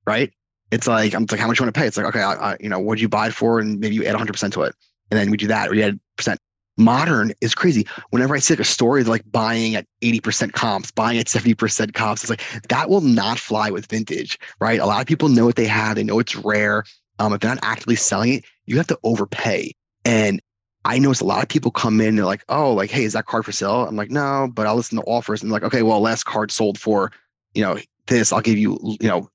[0.07, 0.33] right?
[0.71, 1.87] It's like I'm like, how much you want to pay?
[1.87, 3.61] It's like, okay, I, I, you know, what'd you buy it for?
[3.61, 4.75] And maybe you add 100 percent to it,
[5.11, 6.41] and then we do that, or you add percent.
[6.79, 7.87] Modern is crazy.
[8.11, 12.23] Whenever I see like a story like buying at 80% comps, buying at 70% comps,
[12.23, 14.79] it's like that will not fly with vintage, right?
[14.79, 16.85] A lot of people know what they have, they know it's rare.
[17.19, 19.75] Um, if they're not actively selling it, you have to overpay.
[20.05, 20.43] And
[20.87, 23.27] I notice a lot of people come in, they're like, oh, like, hey, is that
[23.27, 23.87] card for sale?
[23.89, 26.79] I'm like, no, but I'll listen to offers and like, okay, well, last card sold
[26.79, 27.11] for,
[27.55, 29.29] you know, this, I'll give you, you know,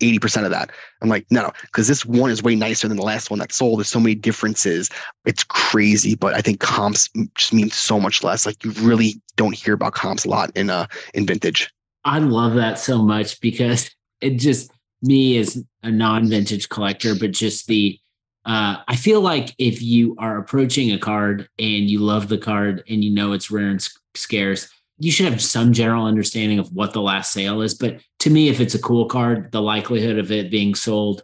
[0.00, 0.70] 80% of that.
[1.00, 3.78] I'm like, no, because this one is way nicer than the last one that sold.
[3.78, 4.90] There's so many differences.
[5.26, 8.44] It's crazy, but I think comps just mean so much less.
[8.44, 11.70] Like you really don't hear about comps a lot in uh in vintage.
[12.04, 14.72] I love that so much because it just
[15.02, 17.98] me as a non-vintage collector, but just the
[18.46, 22.82] uh, I feel like if you are approaching a card and you love the card
[22.88, 26.92] and you know it's rare and scarce, you should have some general understanding of what
[26.92, 27.74] the last sale is.
[27.74, 31.22] But to me, if it's a cool card, the likelihood of it being sold,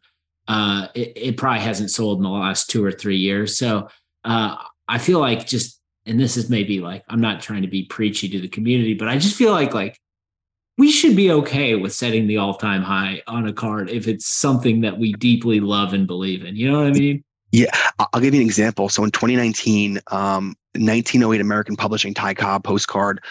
[0.49, 3.57] uh, it, it probably hasn't sold in the last two or three years.
[3.57, 3.89] So
[4.25, 4.57] uh,
[4.89, 8.29] I feel like just, and this is maybe like I'm not trying to be preachy
[8.29, 9.99] to the community, but I just feel like like
[10.79, 14.83] we should be okay with setting the all-time high on a card if it's something
[14.83, 16.57] that we deeply love and believe in.
[16.57, 17.25] You know what I mean?
[17.53, 18.89] Yeah, I'll give you an example.
[18.89, 23.23] So in 2019, um, 1908 American Publishing Ty Cobb postcard.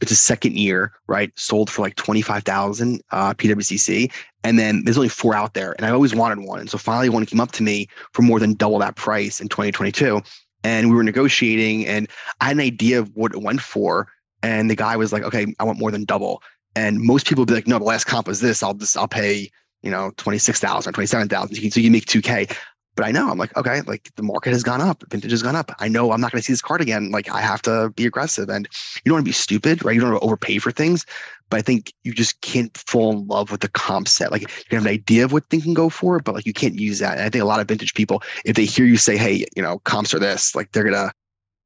[0.00, 1.32] It's a second year, right?
[1.36, 4.12] Sold for like 25,000 uh, PWCC.
[4.44, 5.72] And then there's only four out there.
[5.72, 6.60] And I always wanted one.
[6.60, 9.48] And so finally one came up to me for more than double that price in
[9.48, 10.20] 2022.
[10.62, 12.08] And we were negotiating and
[12.40, 14.06] I had an idea of what it went for.
[14.44, 16.42] And the guy was like, okay, I want more than double.
[16.74, 18.62] And most people be like, no, the last comp was this.
[18.62, 19.50] I'll just, I'll pay,
[19.82, 21.70] you know, 26,000 or 27,000.
[21.70, 22.56] So you make 2K
[22.94, 25.56] but I know I'm like, okay, like the market has gone up, vintage has gone
[25.56, 25.72] up.
[25.78, 27.10] I know I'm not going to see this card again.
[27.10, 29.94] Like I have to be aggressive and you don't want to be stupid, right?
[29.94, 31.06] You don't want to overpay for things,
[31.48, 34.30] but I think you just can't fall in love with the comp set.
[34.30, 36.74] Like you have an idea of what thing can go for, but like you can't
[36.74, 37.12] use that.
[37.12, 39.62] And I think a lot of vintage people, if they hear you say, hey, you
[39.62, 41.12] know, comps are this, like they're to,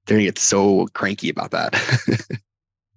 [0.06, 1.74] they're to get so cranky about that.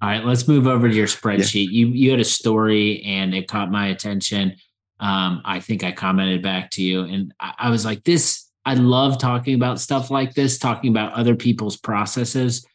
[0.02, 1.66] All right, let's move over to your spreadsheet.
[1.66, 1.72] Yeah.
[1.72, 4.56] You you had a story and it caught my attention
[5.00, 8.74] um, I think I commented back to you, and I, I was like, "This, I
[8.74, 12.66] love talking about stuff like this, talking about other people's processes."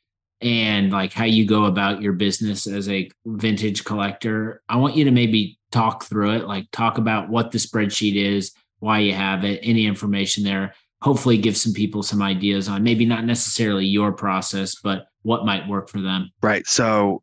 [0.41, 4.63] and like how you go about your business as a vintage collector.
[4.69, 8.53] I want you to maybe talk through it, like talk about what the spreadsheet is,
[8.81, 10.75] why you have it, any information there.
[11.01, 15.67] Hopefully, give some people some ideas on maybe not necessarily your process, but what might
[15.69, 16.31] work for them.
[16.41, 16.67] Right.
[16.67, 17.23] So,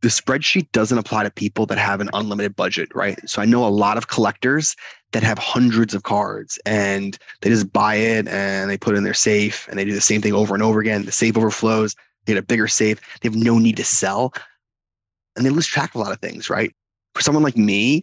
[0.00, 3.18] the spreadsheet doesn't apply to people that have an unlimited budget, right?
[3.28, 4.76] So I know a lot of collectors
[5.12, 9.04] that have hundreds of cards and they just buy it and they put it in
[9.04, 11.04] their safe and they do the same thing over and over again.
[11.04, 14.32] The safe overflows, they get a bigger safe, they have no need to sell.
[15.34, 16.72] And they lose track of a lot of things, right?
[17.14, 18.02] For someone like me,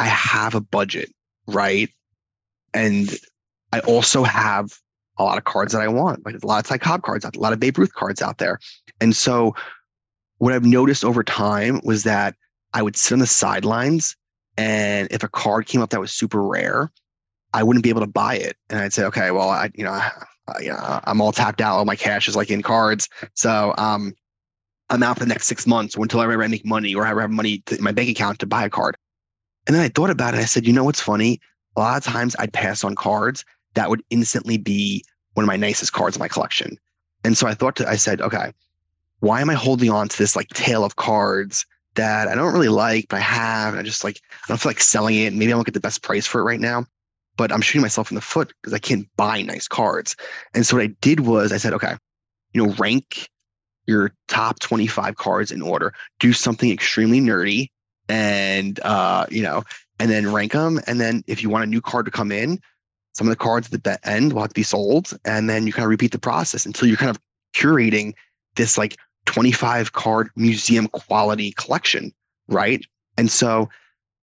[0.00, 1.12] I have a budget,
[1.46, 1.90] right?
[2.74, 3.08] And
[3.72, 4.72] I also have
[5.20, 7.38] a lot of cards that I want, like a lot of Ty Cobb cards, a
[7.38, 8.58] lot of Babe Ruth cards out there.
[9.00, 9.54] And so
[10.38, 12.34] what I've noticed over time was that
[12.72, 14.16] I would sit on the sidelines
[14.56, 16.90] and if a card came up that was super rare,
[17.52, 18.56] I wouldn't be able to buy it.
[18.70, 20.10] And I'd say, okay, well, I, you know, I,
[20.60, 21.76] you know, I'm all tapped out.
[21.76, 23.08] All my cash is like in cards.
[23.34, 24.14] So, um,
[24.88, 27.10] I'm out for the next six months or until I ever make money or I
[27.10, 28.96] ever have money in my bank account to buy a card.
[29.66, 30.40] And then I thought about it.
[30.40, 31.40] I said, you know what's funny?
[31.76, 35.04] A lot of times I'd pass on cards that would instantly be
[35.34, 36.76] one of my nicest cards in my collection.
[37.24, 38.52] And so I thought to, I said, okay,
[39.20, 42.68] why am I holding on to this like tail of cards that I don't really
[42.68, 45.32] like, but I have, and I just like I don't feel like selling it.
[45.32, 46.86] Maybe I won't get the best price for it right now,
[47.36, 50.16] but I'm shooting myself in the foot because I can't buy nice cards.
[50.54, 51.94] And so what I did was I said, okay,
[52.52, 53.28] you know, rank
[53.86, 55.92] your top 25 cards in order.
[56.20, 57.68] Do something extremely nerdy,
[58.08, 59.64] and uh, you know,
[59.98, 60.80] and then rank them.
[60.86, 62.60] And then if you want a new card to come in,
[63.12, 65.72] some of the cards at the end will have to be sold, and then you
[65.72, 67.20] kind of repeat the process until you're kind of
[67.54, 68.14] curating
[68.56, 68.96] this like
[69.26, 72.12] 25 card museum quality collection,
[72.48, 72.84] right?
[73.16, 73.68] And so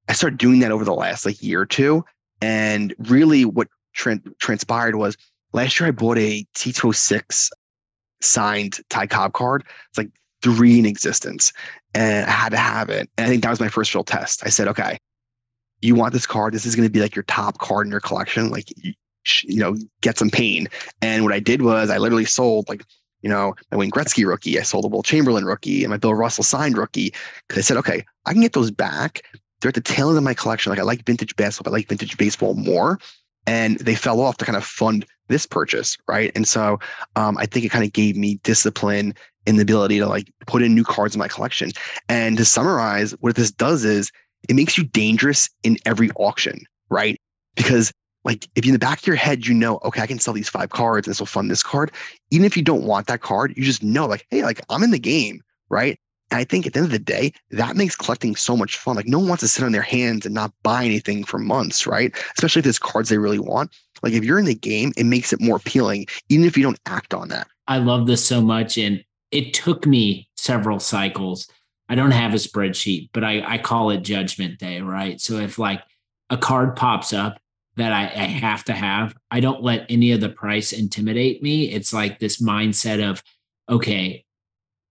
[0.10, 2.04] I started doing that over the last like year or two.
[2.42, 5.18] And really what tra- transpired was
[5.54, 7.50] last year I bought a T206
[8.22, 9.64] signed Ty Cobb card.
[9.90, 10.10] It's like
[10.42, 11.52] three in existence
[11.94, 13.10] and I had to have it.
[13.18, 14.42] And I think that was my first real test.
[14.46, 14.98] I said, okay,
[15.82, 16.54] you want this card.
[16.54, 18.50] This is going to be like your top card in your collection.
[18.50, 20.68] Like, you, know, get some pain.
[21.02, 22.84] And what I did was I literally sold like
[23.22, 26.14] you know, my Wayne Gretzky rookie, I sold a Wilt Chamberlain rookie, and my Bill
[26.14, 27.14] Russell signed rookie.
[27.48, 29.22] Because I said, okay, I can get those back.
[29.60, 30.70] They're at the tail end of my collection.
[30.70, 33.00] Like I like vintage basketball, but I like vintage baseball more.
[33.48, 36.32] And they fell off to kind of fund this purchase, right?
[36.36, 36.80] And so
[37.16, 39.14] um, I think it kind of gave me discipline
[39.46, 41.72] and the ability to like put in new cards in my collection.
[42.10, 44.12] And to summarize, what this does is
[44.48, 47.20] it makes you dangerous in every auction, right?
[47.56, 47.92] Because
[48.28, 50.50] like if in the back of your head you know okay i can sell these
[50.50, 51.92] five cards and this will fund this card
[52.30, 54.92] even if you don't want that card you just know like hey like i'm in
[54.92, 56.00] the game right?
[56.30, 58.96] And i think at the end of the day that makes collecting so much fun.
[58.96, 61.88] Like no one wants to sit on their hands and not buy anything for months
[61.88, 62.14] right?
[62.34, 63.72] Especially if there's cards they really want.
[64.04, 66.80] Like if you're in the game it makes it more appealing even if you don't
[66.86, 67.48] act on that.
[67.68, 71.50] I love this so much and it took me several cycles
[71.90, 75.58] i don't have a spreadsheet but i, I call it judgment day right so if
[75.58, 75.82] like
[76.30, 77.40] a card pops up
[77.78, 79.16] that I, I, have to have.
[79.30, 81.72] I don't let any of the price intimidate me.
[81.72, 83.24] It's like this mindset of,
[83.70, 84.26] okay,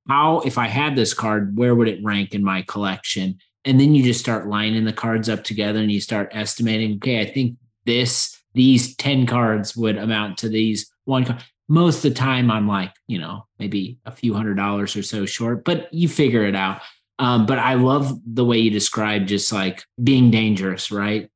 [0.08, 3.38] how, if I had this card, where would it rank in my collection?
[3.64, 7.20] And then you just start lining the cards up together and you start estimating, okay,
[7.20, 11.42] I think this, these 10 cards would amount to these one card.
[11.68, 15.26] Most of the time I'm like, you know, maybe a few hundred dollars or so
[15.26, 16.80] short, but you figure it out.
[17.18, 21.28] Um, but I love the way you describe just like being dangerous, right?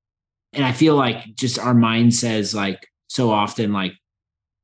[0.52, 3.94] And I feel like just our mind says like so often, like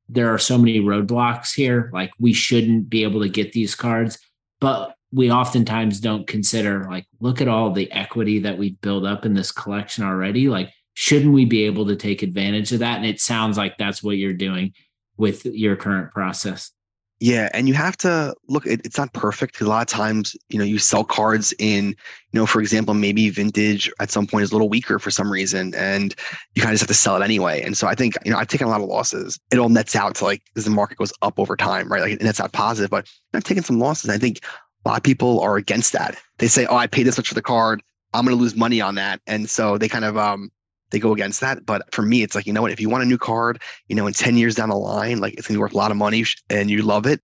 [0.08, 4.18] there are so many roadblocks here, like we shouldn't be able to get these cards.
[4.60, 9.24] But we oftentimes don't consider like, look at all the equity that we've built up
[9.24, 10.48] in this collection already.
[10.48, 12.96] Like, shouldn't we be able to take advantage of that?
[12.96, 14.72] And it sounds like that's what you're doing
[15.16, 16.72] with your current process.
[17.18, 18.66] Yeah, and you have to look.
[18.66, 21.94] It, it's not perfect a lot of times, you know, you sell cards in, you
[22.34, 25.74] know, for example, maybe vintage at some point is a little weaker for some reason,
[25.74, 26.14] and
[26.54, 27.62] you kind of just have to sell it anyway.
[27.62, 29.40] And so I think, you know, I've taken a lot of losses.
[29.50, 32.02] It all nets out to like as the market goes up over time, right?
[32.02, 34.10] Like it nets out positive, but I've taken some losses.
[34.10, 34.40] I think
[34.84, 36.20] a lot of people are against that.
[36.36, 37.82] They say, "Oh, I paid this much for the card.
[38.12, 40.50] I'm going to lose money on that," and so they kind of um
[40.90, 41.66] they go against that.
[41.66, 42.72] But for me, it's like, you know what?
[42.72, 45.34] If you want a new card, you know, in 10 years down the line, like
[45.34, 47.20] it's gonna be worth a lot of money and you love it,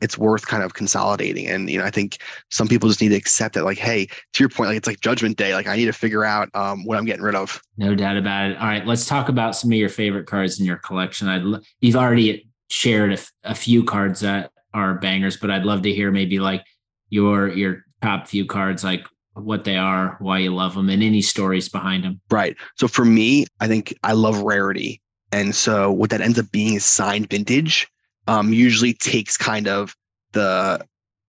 [0.00, 1.46] it's worth kind of consolidating.
[1.46, 2.18] And, you know, I think
[2.50, 5.00] some people just need to accept that, like, hey, to your point, like it's like
[5.00, 5.54] judgment day.
[5.54, 7.60] Like I need to figure out um, what I'm getting rid of.
[7.78, 8.58] No doubt about it.
[8.58, 11.28] All right, let's talk about some of your favorite cards in your collection.
[11.28, 15.92] I'd you've already shared a, a few cards that are bangers, but I'd love to
[15.92, 16.64] hear maybe like
[17.08, 19.06] your your top few cards, like
[19.36, 22.20] what they are, why you love them, and any stories behind them.
[22.30, 22.56] Right.
[22.76, 25.00] So for me, I think I love rarity.
[25.32, 27.88] And so what that ends up being is signed vintage.
[28.28, 29.94] Um, usually takes kind of
[30.32, 30.84] the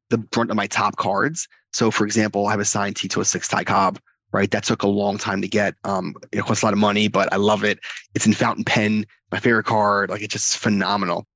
[0.09, 1.47] the brunt of my top cards.
[1.73, 3.99] So for example, I have a signed T206 Ty Cobb,
[4.31, 4.49] right?
[4.51, 5.75] That took a long time to get.
[5.83, 7.79] Um, it costs a lot of money, but I love it.
[8.15, 10.09] It's in fountain pen, my favorite card.
[10.09, 11.27] Like it's just phenomenal.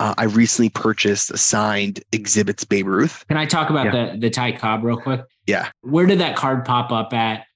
[0.00, 3.24] Uh, I recently purchased a signed exhibits Babe Ruth.
[3.28, 4.14] Can I talk about yeah.
[4.14, 5.20] the the Ty Cobb real quick?
[5.46, 5.70] Yeah.
[5.82, 7.46] Where did that card pop up at?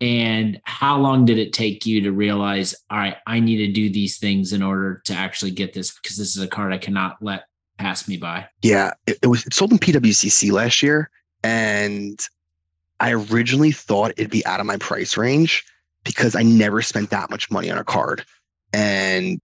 [0.00, 3.88] And how long did it take you to realize, all right, I need to do
[3.88, 7.16] these things in order to actually get this because this is a card I cannot
[7.20, 7.44] let
[7.78, 8.46] pass me by?
[8.62, 11.10] Yeah, it, it was it sold in PWCC last year,
[11.42, 12.20] and
[13.00, 15.64] I originally thought it'd be out of my price range
[16.04, 18.24] because I never spent that much money on a card.
[18.72, 19.40] And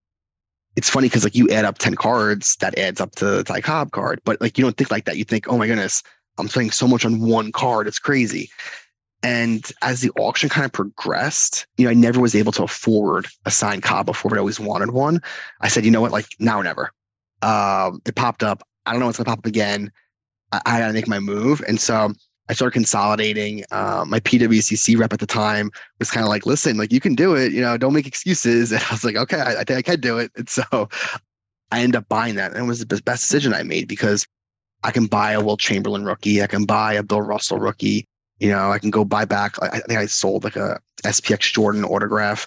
[0.76, 3.60] it's funny because like you add up 10 cards, that adds up to the Ty
[3.60, 4.20] Cobb card.
[4.24, 5.16] But like you don't think like that.
[5.16, 6.02] You think, oh my goodness,
[6.38, 7.86] I'm spending so much on one card.
[7.86, 8.50] It's crazy.
[9.22, 13.26] And as the auction kind of progressed, you know, I never was able to afford
[13.44, 15.20] a signed Cobb before, but I always wanted one.
[15.60, 16.90] I said, you know what, like now or never.
[17.42, 18.62] Um, it popped up.
[18.86, 19.92] I don't know what's gonna pop up again.
[20.52, 21.62] I, I gotta make my move.
[21.68, 22.12] And so
[22.48, 23.64] I started consolidating.
[23.70, 27.14] Uh, my PWCC rep at the time was kind of like, listen, like you can
[27.14, 28.72] do it, you know, don't make excuses.
[28.72, 30.32] And I was like, okay, I, I think I can do it.
[30.34, 30.64] And so
[31.70, 32.52] I ended up buying that.
[32.52, 34.26] And it was the best decision I made because
[34.82, 36.42] I can buy a Wilt Chamberlain rookie.
[36.42, 38.06] I can buy a Bill Russell rookie.
[38.38, 39.56] You know, I can go buy back.
[39.62, 42.46] I think I sold like a SPX Jordan autograph,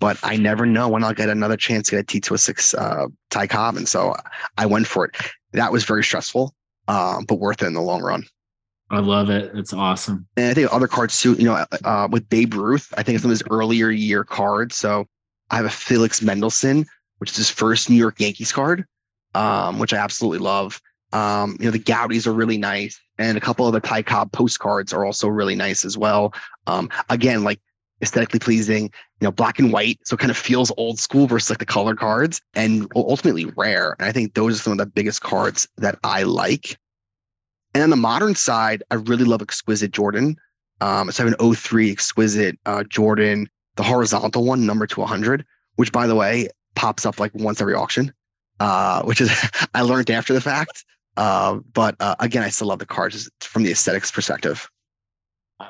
[0.00, 3.46] but I never know when I'll get another chance to get a T206 uh, Ty
[3.46, 3.76] Cobb.
[3.76, 4.16] And so
[4.58, 5.16] I went for it.
[5.52, 6.52] That was very stressful,
[6.88, 8.24] um, but worth it in the long run.
[8.90, 9.52] I love it.
[9.54, 10.26] It's awesome.
[10.36, 13.22] And I think other cards too, you know, uh, with Babe Ruth, I think it's
[13.22, 14.74] some of his earlier year cards.
[14.74, 15.06] So
[15.50, 16.84] I have a Felix Mendelsohn,
[17.18, 18.84] which is his first New York Yankees card,
[19.36, 20.80] um, which I absolutely love.
[21.12, 24.32] Um, you know, the Goudeys are really nice, and a couple of the Ty Cobb
[24.32, 26.32] postcards are also really nice as well.
[26.66, 27.60] Um, again, like
[28.02, 31.50] aesthetically pleasing, you know, black and white, so it kind of feels old school versus
[31.50, 33.96] like the color cards, and ultimately rare.
[33.98, 36.78] And I think those are some of the biggest cards that I like.
[37.74, 40.36] And on the modern side, I really love Exquisite Jordan.
[40.80, 45.44] Um, so I have an 03 Exquisite uh, Jordan, the horizontal one, number to 100,
[45.76, 48.12] which by the way pops up like once every auction,
[48.60, 49.30] uh, which is
[49.74, 50.84] I learned after the fact.
[51.16, 54.68] Uh, but uh, again, I still love the cards from the aesthetics perspective.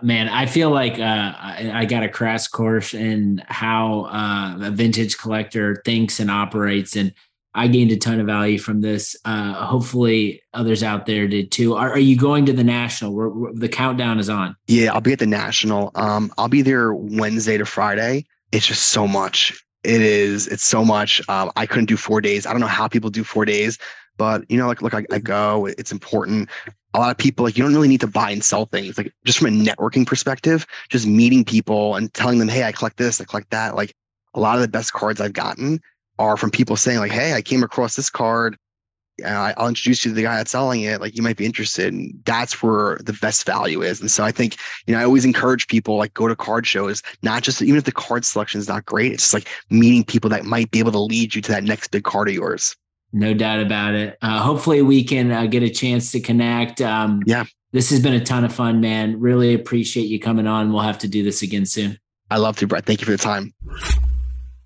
[0.02, 5.18] Man, I feel like uh, I got a crash course in how uh, a vintage
[5.18, 7.12] collector thinks and operates, and
[7.54, 9.16] I gained a ton of value from this.
[9.24, 11.74] Uh, hopefully, others out there did too.
[11.74, 13.12] Are, are you going to the national?
[13.12, 14.54] We're, we're, the countdown is on.
[14.68, 15.90] Yeah, I'll be at the national.
[15.96, 18.26] Um, I'll be there Wednesday to Friday.
[18.52, 19.64] It's just so much.
[19.82, 20.46] It is.
[20.46, 21.26] It's so much.
[21.28, 22.46] Um, I couldn't do four days.
[22.46, 23.78] I don't know how people do four days,
[24.20, 25.20] but you know, like look, I, I mm-hmm.
[25.20, 25.64] go.
[25.78, 26.50] It's important.
[26.92, 28.98] A lot of people like you don't really need to buy and sell things.
[28.98, 32.98] Like just from a networking perspective, just meeting people and telling them, hey, I collect
[32.98, 33.76] this, I collect that.
[33.76, 33.94] Like
[34.34, 35.80] a lot of the best cards I've gotten
[36.18, 38.58] are from people saying like, "Hey, I came across this card.
[39.24, 41.00] I'll introduce you to the guy that's selling it.
[41.00, 44.02] Like, you might be interested." And that's where the best value is.
[44.02, 44.56] And so I think
[44.86, 47.84] you know I always encourage people like go to card shows, not just even if
[47.84, 49.12] the card selection is not great.
[49.12, 51.90] It's just like meeting people that might be able to lead you to that next
[51.90, 52.76] big card of yours.
[53.12, 54.16] No doubt about it.
[54.22, 56.80] Uh, hopefully, we can uh, get a chance to connect.
[56.80, 57.44] Um, yeah.
[57.72, 59.20] This has been a ton of fun, man.
[59.20, 60.72] Really appreciate you coming on.
[60.72, 61.98] We'll have to do this again soon.
[62.30, 62.84] I love to, Brett.
[62.84, 63.52] Thank you for the time.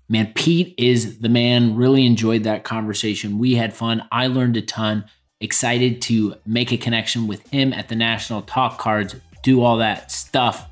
[0.07, 1.75] Man, Pete is the man.
[1.75, 3.39] Really enjoyed that conversation.
[3.39, 4.07] We had fun.
[4.11, 5.05] I learned a ton.
[5.39, 10.11] Excited to make a connection with him at the National Talk Cards, do all that
[10.11, 10.67] stuff.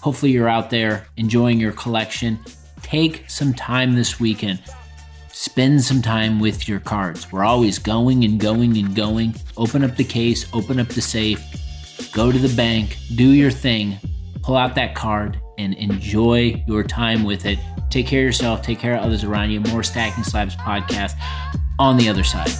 [0.00, 2.38] Hopefully, you're out there enjoying your collection.
[2.82, 4.62] Take some time this weekend.
[5.40, 7.32] Spend some time with your cards.
[7.32, 9.34] We're always going and going and going.
[9.56, 11.42] Open up the case, open up the safe,
[12.12, 13.96] go to the bank, do your thing,
[14.42, 17.58] pull out that card, and enjoy your time with it.
[17.88, 19.60] Take care of yourself, take care of others around you.
[19.60, 21.14] More Stacking Slabs podcast
[21.78, 22.50] on the other side.